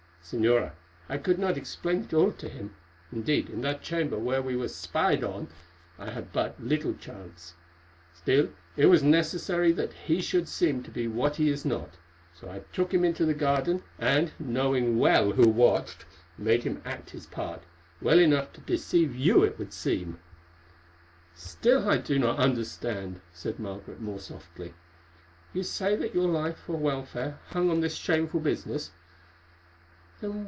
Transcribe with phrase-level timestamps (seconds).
[0.23, 0.71] Señora,
[1.09, 2.73] I could not explain it all to him,
[3.11, 5.49] indeed, in that chamber where we were spied on,
[5.99, 7.55] I had but little chance.
[8.13, 11.97] Still, it was necessary that he should seem to be what he is not,
[12.33, 16.07] so I took him into the garden and, knowing well who watched us,
[16.37, 17.63] made him act his part,
[17.99, 20.17] well enough to deceive you it would seem."
[21.33, 24.75] "Still I do not understand," said Margaret more softly.
[25.51, 28.91] "You say that your life or welfare hung on this shameful business.